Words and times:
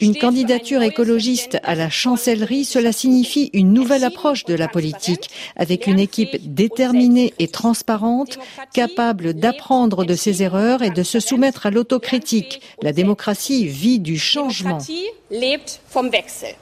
Une 0.00 0.16
candidature 0.16 0.80
écologiste 0.82 1.58
à 1.64 1.74
la 1.74 1.90
chancellerie, 1.90 2.64
cela 2.64 2.92
signifie 2.92 3.50
une 3.52 3.74
nouvelle 3.74 4.04
approche 4.04 4.46
de 4.46 4.54
la 4.54 4.68
politique, 4.68 5.28
avec 5.54 5.86
une 5.86 5.98
équipe 5.98 6.54
déterminée 6.54 7.34
et 7.38 7.48
transparente, 7.48 8.38
capable 8.72 9.34
d'apprendre 9.34 10.06
de 10.06 10.14
ses 10.14 10.42
erreurs 10.42 10.80
et 10.80 10.88
de 10.88 11.02
se 11.02 11.20
soumettre 11.20 11.66
à 11.66 11.70
l'autocritique. 11.70 12.62
La 12.80 12.94
démocratie 12.94 13.66
vit 13.66 13.98
du 13.98 14.18
changement. 14.18 14.78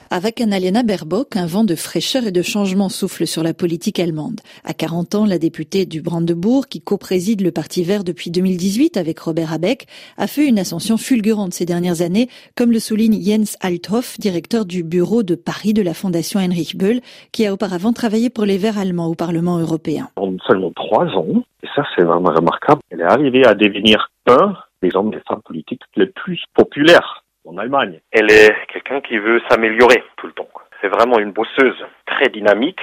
Avec 0.09 0.41
Annalena 0.41 0.83
Baerbock, 0.83 1.37
un 1.37 1.45
vent 1.45 1.63
de 1.63 1.75
fraîcheur 1.75 2.25
et 2.25 2.31
de 2.31 2.41
changement 2.41 2.89
souffle 2.89 3.27
sur 3.27 3.43
la 3.43 3.53
politique 3.53 3.99
allemande. 3.99 4.41
À 4.63 4.73
40 4.73 5.15
ans, 5.15 5.25
la 5.25 5.37
députée 5.37 5.85
du 5.85 6.01
Brandebourg, 6.01 6.67
qui 6.67 6.81
co-préside 6.81 7.41
le 7.41 7.51
Parti 7.51 7.83
vert 7.83 8.03
depuis 8.03 8.31
2018 8.31 8.97
avec 8.97 9.19
Robert 9.19 9.53
Habeck, 9.53 9.87
a 10.17 10.27
fait 10.27 10.47
une 10.47 10.59
ascension 10.59 10.97
fulgurante 10.97 11.12
ces 11.51 11.65
dernières 11.65 12.01
années, 12.01 12.27
comme 12.57 12.71
le 12.71 12.79
souligne 12.79 13.21
Jens 13.21 13.57
Althoff, 13.61 14.17
directeur 14.19 14.65
du 14.65 14.83
bureau 14.83 15.23
de 15.23 15.35
Paris 15.35 15.73
de 15.73 15.81
la 15.81 15.93
Fondation 15.93 16.39
Heinrich 16.39 16.77
Böll, 16.77 17.01
qui 17.31 17.45
a 17.45 17.53
auparavant 17.53 17.93
travaillé 17.93 18.29
pour 18.29 18.45
les 18.45 18.57
Verts 18.57 18.77
allemands 18.77 19.07
au 19.07 19.15
Parlement 19.15 19.57
européen. 19.57 20.09
En 20.15 20.35
seulement 20.47 20.71
trois 20.71 21.05
ans, 21.05 21.43
et 21.61 21.67
ça 21.75 21.83
c'est 21.95 22.03
vraiment 22.03 22.33
remarquable, 22.33 22.81
elle 22.89 23.01
est 23.01 23.11
arrivée 23.11 23.45
à 23.45 23.53
devenir 23.53 24.09
un 24.27 24.55
des 24.81 24.95
hommes 24.95 25.13
et 25.13 25.21
femmes 25.27 25.41
politiques 25.45 25.83
les 25.95 26.07
plus 26.07 26.41
populaires 26.55 27.23
en 27.45 27.57
Allemagne. 27.57 27.99
Elle 28.11 28.31
est 28.31 28.53
quelqu'un 28.71 29.01
qui 29.01 29.17
veut 29.17 29.41
s'améliorer 29.49 30.03
tout 30.17 30.27
le 30.27 30.33
temps. 30.33 30.49
C'est 30.81 30.89
vraiment 30.89 31.19
une 31.19 31.31
bosseuse 31.31 31.77
très 32.05 32.29
dynamique 32.29 32.79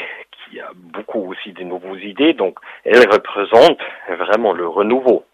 qui 0.49 0.61
a 0.61 0.71
beaucoup 0.75 1.31
aussi 1.31 1.53
de 1.53 1.63
nouvelles 1.63 2.05
idées, 2.05 2.33
donc 2.33 2.59
elle 2.85 3.09
représente 3.11 3.79
vraiment 4.19 4.53
le 4.53 4.67
renouveau 4.67 5.25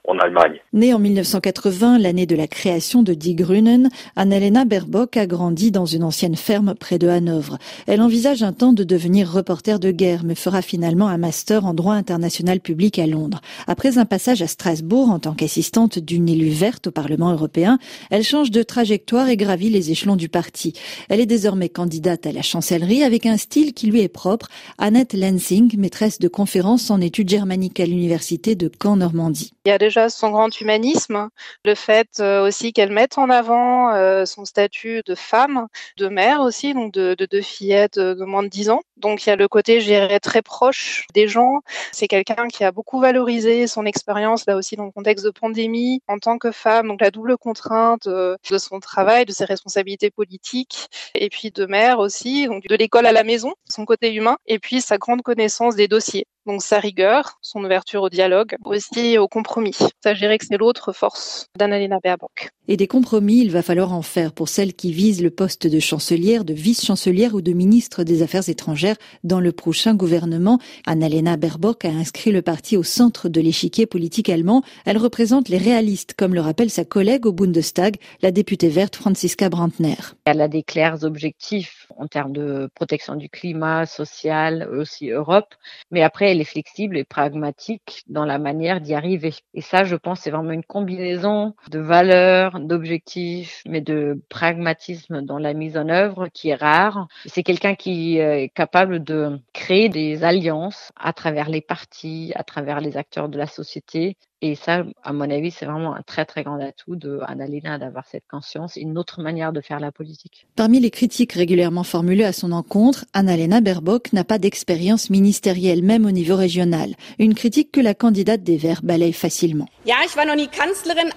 Née 0.72 0.94
en 0.94 0.98
1980, 0.98 1.98
l'année 1.98 2.26
de 2.26 2.36
la 2.36 2.46
création 2.46 3.02
de 3.02 3.14
Die 3.14 3.34
Grünen, 3.34 3.88
Annalena 4.14 4.64
Baerbock 4.64 5.16
a 5.16 5.26
grandi 5.26 5.70
dans 5.70 5.86
une 5.86 6.04
ancienne 6.04 6.36
ferme 6.36 6.74
près 6.74 6.98
de 6.98 7.08
Hanovre. 7.08 7.58
Elle 7.86 8.00
envisage 8.00 8.42
un 8.42 8.52
temps 8.52 8.72
de 8.72 8.84
devenir 8.84 9.30
reporter 9.30 9.80
de 9.80 9.90
guerre, 9.90 10.22
mais 10.24 10.34
fera 10.34 10.62
finalement 10.62 11.08
un 11.08 11.18
master 11.18 11.66
en 11.66 11.74
droit 11.74 11.94
international 11.94 12.60
public 12.60 12.98
à 12.98 13.06
Londres. 13.06 13.40
Après 13.66 13.98
un 13.98 14.04
passage 14.04 14.42
à 14.42 14.46
Strasbourg 14.46 15.10
en 15.10 15.18
tant 15.18 15.34
qu'assistante 15.34 15.98
d'une 15.98 16.28
élue 16.28 16.50
verte 16.50 16.86
au 16.86 16.90
Parlement 16.90 17.32
européen, 17.32 17.78
elle 18.10 18.24
change 18.24 18.50
de 18.50 18.62
trajectoire 18.62 19.28
et 19.28 19.36
gravit 19.36 19.70
les 19.70 19.90
échelons 19.90 20.16
du 20.16 20.28
parti. 20.28 20.72
Elle 21.08 21.20
est 21.20 21.26
désormais 21.26 21.68
candidate 21.68 22.26
à 22.26 22.32
la 22.32 22.42
chancellerie 22.42 23.02
avec 23.02 23.26
un 23.26 23.36
style 23.36 23.74
qui 23.74 23.86
lui 23.86 24.02
est 24.02 24.08
propre. 24.08 24.48
Annette 24.78 25.14
Lansing, 25.14 25.76
maîtresse 25.78 26.18
de 26.18 26.28
conférences 26.28 26.90
en 26.90 27.00
études 27.00 27.28
germaniques 27.28 27.80
à 27.80 27.86
l'université 27.86 28.54
de 28.54 28.70
Caen-Normandie. 28.82 29.55
Il 29.66 29.70
y 29.70 29.72
a 29.72 29.78
déjà 29.78 30.08
son 30.10 30.30
grand 30.30 30.60
humanisme, 30.60 31.28
le 31.64 31.74
fait 31.74 32.20
euh, 32.20 32.46
aussi 32.46 32.72
qu'elle 32.72 32.92
mette 32.92 33.18
en 33.18 33.28
avant 33.30 33.92
euh, 33.92 34.24
son 34.24 34.44
statut 34.44 35.02
de 35.04 35.16
femme, 35.16 35.66
de 35.96 36.06
mère 36.06 36.40
aussi, 36.42 36.72
donc 36.72 36.92
de, 36.92 37.16
deux 37.28 37.42
fillettes 37.42 37.98
de 37.98 38.24
moins 38.24 38.44
de 38.44 38.48
10 38.48 38.70
ans. 38.70 38.82
Donc 38.96 39.26
il 39.26 39.30
y 39.30 39.32
a 39.32 39.36
le 39.36 39.48
côté, 39.48 39.80
je 39.80 39.86
dirais, 39.86 40.20
très 40.20 40.40
proche 40.40 41.08
des 41.14 41.26
gens. 41.26 41.62
C'est 41.90 42.06
quelqu'un 42.06 42.46
qui 42.46 42.62
a 42.62 42.70
beaucoup 42.70 43.00
valorisé 43.00 43.66
son 43.66 43.86
expérience, 43.86 44.46
là 44.46 44.54
aussi 44.54 44.76
dans 44.76 44.84
le 44.84 44.92
contexte 44.92 45.24
de 45.24 45.30
pandémie, 45.30 46.00
en 46.06 46.20
tant 46.20 46.38
que 46.38 46.52
femme, 46.52 46.86
donc 46.86 47.00
la 47.00 47.10
double 47.10 47.36
contrainte 47.36 48.06
euh, 48.06 48.36
de 48.48 48.58
son 48.58 48.78
travail, 48.78 49.24
de 49.24 49.32
ses 49.32 49.46
responsabilités 49.46 50.12
politiques, 50.12 50.86
et 51.16 51.28
puis 51.28 51.50
de 51.50 51.66
mère 51.66 51.98
aussi, 51.98 52.46
donc 52.46 52.62
de 52.68 52.76
l'école 52.76 53.06
à 53.06 53.12
la 53.12 53.24
maison, 53.24 53.52
son 53.68 53.84
côté 53.84 54.14
humain, 54.14 54.36
et 54.46 54.60
puis 54.60 54.80
sa 54.80 54.96
grande 54.96 55.22
connaissance 55.22 55.74
des 55.74 55.88
dossiers. 55.88 56.28
Donc 56.46 56.62
sa 56.62 56.78
rigueur, 56.78 57.38
son 57.42 57.64
ouverture 57.64 58.02
au 58.02 58.08
dialogue, 58.08 58.54
aussi 58.64 59.18
au 59.18 59.26
compromis. 59.26 59.74
Ça, 60.02 60.14
je 60.14 60.20
dirais 60.20 60.38
que 60.38 60.46
c'est 60.46 60.56
l'autre 60.56 60.92
force 60.92 61.46
d'Annalena 61.58 61.98
Baerbock. 62.02 62.50
Et 62.68 62.76
des 62.76 62.86
compromis, 62.86 63.40
il 63.40 63.50
va 63.50 63.62
falloir 63.62 63.92
en 63.92 64.02
faire 64.02 64.32
pour 64.32 64.48
celles 64.48 64.74
qui 64.74 64.92
visent 64.92 65.22
le 65.22 65.30
poste 65.30 65.66
de 65.66 65.80
chancelière, 65.80 66.44
de 66.44 66.54
vice-chancelière 66.54 67.34
ou 67.34 67.40
de 67.40 67.52
ministre 67.52 68.04
des 68.04 68.22
Affaires 68.22 68.48
étrangères 68.48 68.96
dans 69.24 69.40
le 69.40 69.50
prochain 69.50 69.94
gouvernement. 69.94 70.60
Annalena 70.86 71.36
Baerbock 71.36 71.84
a 71.84 71.88
inscrit 71.88 72.30
le 72.30 72.42
parti 72.42 72.76
au 72.76 72.84
centre 72.84 73.28
de 73.28 73.40
l'échiquier 73.40 73.86
politique 73.86 74.28
allemand. 74.28 74.62
Elle 74.84 74.98
représente 74.98 75.48
les 75.48 75.58
réalistes, 75.58 76.14
comme 76.14 76.34
le 76.34 76.40
rappelle 76.40 76.70
sa 76.70 76.84
collègue 76.84 77.26
au 77.26 77.32
Bundestag, 77.32 77.96
la 78.22 78.30
députée 78.30 78.68
verte 78.68 78.94
Franziska 78.94 79.48
Brandner. 79.48 79.96
Elle 80.24 80.40
a 80.40 80.48
des 80.48 80.62
clairs 80.62 81.02
objectifs 81.02 81.86
en 81.96 82.06
termes 82.06 82.32
de 82.32 82.68
protection 82.74 83.16
du 83.16 83.28
climat, 83.28 83.86
social, 83.86 84.68
aussi 84.72 85.10
Europe. 85.10 85.54
Mais 85.90 86.02
après, 86.02 86.35
elle 86.36 86.42
est 86.42 86.44
flexible 86.44 86.98
et 86.98 87.04
pragmatique 87.04 88.02
dans 88.08 88.26
la 88.26 88.38
manière 88.38 88.80
d'y 88.80 88.94
arriver. 88.94 89.32
Et 89.54 89.62
ça, 89.62 89.84
je 89.84 89.96
pense, 89.96 90.20
c'est 90.20 90.30
vraiment 90.30 90.50
une 90.50 90.64
combinaison 90.64 91.54
de 91.70 91.78
valeurs, 91.78 92.60
d'objectifs, 92.60 93.62
mais 93.66 93.80
de 93.80 94.22
pragmatisme 94.28 95.22
dans 95.22 95.38
la 95.38 95.54
mise 95.54 95.78
en 95.78 95.88
œuvre 95.88 96.28
qui 96.28 96.50
est 96.50 96.54
rare. 96.54 97.08
C'est 97.24 97.42
quelqu'un 97.42 97.74
qui 97.74 98.18
est 98.18 98.52
capable 98.54 99.02
de 99.02 99.40
créer 99.54 99.88
des 99.88 100.24
alliances 100.24 100.92
à 100.96 101.14
travers 101.14 101.48
les 101.48 101.62
partis, 101.62 102.32
à 102.34 102.44
travers 102.44 102.80
les 102.80 102.98
acteurs 102.98 103.30
de 103.30 103.38
la 103.38 103.46
société, 103.46 104.16
et 104.42 104.54
ça, 104.54 104.84
à 105.02 105.14
mon 105.14 105.30
avis, 105.30 105.50
c'est 105.50 105.64
vraiment 105.64 105.94
un 105.94 106.02
très 106.02 106.26
très 106.26 106.44
grand 106.44 106.60
atout 106.60 106.94
de 106.94 107.20
Annalena 107.26 107.78
d'avoir 107.78 108.04
cette 108.06 108.26
conscience, 108.30 108.76
une 108.76 108.98
autre 108.98 109.22
manière 109.22 109.50
de 109.50 109.62
faire 109.62 109.80
la 109.80 109.90
politique. 109.90 110.46
Parmi 110.56 110.78
les 110.78 110.90
critiques 110.90 111.32
régulièrement 111.32 111.84
formulées 111.84 112.24
à 112.24 112.34
son 112.34 112.52
encontre, 112.52 113.06
Annalena 113.14 113.62
Baerbock 113.62 114.12
n'a 114.12 114.24
pas 114.24 114.38
d'expérience 114.38 115.08
ministérielle, 115.08 115.82
même 115.82 116.04
au 116.04 116.10
niveau 116.10 116.36
régional. 116.36 116.96
Une 117.18 117.34
critique 117.34 117.72
que 117.72 117.80
la 117.80 117.94
candidate 117.94 118.42
des 118.42 118.58
Verts 118.58 118.82
balaye 118.82 119.14
facilement. 119.14 119.68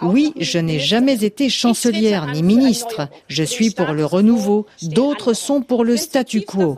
Oui, 0.01 0.34
je 0.38 0.59
n'ai 0.59 0.80
jamais 0.80 1.25
été 1.25 1.50
chancelière 1.50 2.28
ni 2.28 2.41
ministre. 2.41 3.09
Je 3.28 3.44
suis 3.44 3.72
pour 3.72 3.91
le 3.91 4.06
renouveau. 4.06 4.66
D'autres 4.81 5.34
sont 5.34 5.62
pour 5.62 5.84
le 5.84 5.97
statu 5.97 6.41
quo. 6.41 6.78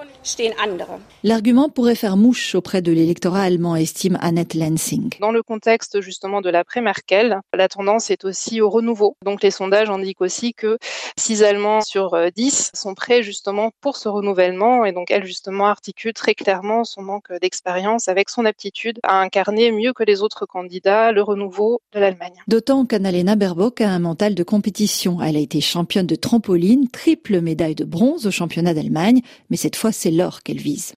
L'argument 1.23 1.69
pourrait 1.69 1.95
faire 1.95 2.17
mouche 2.17 2.55
auprès 2.55 2.81
de 2.81 2.91
l'électorat 2.91 3.43
allemand, 3.43 3.75
estime 3.75 4.17
Annette 4.21 4.55
Lansing. 4.55 5.09
Dans 5.19 5.31
le 5.31 5.43
contexte 5.43 6.01
justement 6.01 6.30
de 6.39 6.49
l'après-Merkel, 6.49 7.41
la 7.53 7.67
tendance 7.67 8.09
est 8.09 8.23
aussi 8.23 8.61
au 8.61 8.69
renouveau. 8.69 9.17
Donc 9.25 9.43
les 9.43 9.51
sondages 9.51 9.89
indiquent 9.89 10.21
aussi 10.21 10.53
que 10.53 10.77
6 11.17 11.43
Allemands 11.43 11.81
sur 11.81 12.15
10 12.33 12.71
euh, 12.73 12.77
sont 12.77 12.93
prêts 12.93 13.23
justement 13.23 13.71
pour 13.81 13.97
ce 13.97 14.07
renouvellement 14.07 14.85
et 14.85 14.93
donc 14.93 15.11
elle 15.11 15.25
justement 15.25 15.67
articule 15.67 16.13
très 16.13 16.35
clairement 16.35 16.83
son 16.83 17.01
manque 17.01 17.31
d'expérience 17.41 18.07
avec 18.07 18.29
son 18.29 18.45
aptitude 18.45 18.99
à 19.03 19.19
incarner 19.19 19.71
mieux 19.71 19.91
que 19.91 20.03
les 20.03 20.21
autres 20.21 20.45
candidats 20.45 21.11
le 21.11 21.21
renouveau 21.21 21.81
de 21.93 21.99
l'Allemagne. 21.99 22.35
D'autant 22.47 22.85
qu'Annalena 22.85 23.35
Baerbock 23.35 23.81
a 23.81 23.89
un 23.89 23.99
mental 23.99 24.35
de 24.35 24.43
compétition. 24.43 25.21
Elle 25.21 25.35
a 25.35 25.39
été 25.39 25.59
championne 25.61 26.07
de 26.07 26.15
trampoline, 26.15 26.87
triple 26.89 27.41
médaille 27.41 27.75
de 27.75 27.85
bronze 27.85 28.27
au 28.27 28.31
championnat 28.31 28.73
d'Allemagne, 28.73 29.21
mais 29.49 29.57
cette 29.57 29.75
fois 29.75 29.91
c'est 29.91 30.11
l'or 30.11 30.43
qu'elle 30.43 30.59
vise. 30.59 30.89